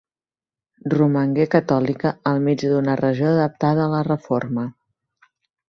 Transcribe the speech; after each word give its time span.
Romangué 0.93 1.45
catòlica 1.57 2.15
al 2.31 2.41
mig 2.47 2.65
d'una 2.65 2.97
regió 3.03 3.29
adaptada 3.35 3.87
a 3.87 3.95
la 3.95 4.03
Reforma. 4.11 4.69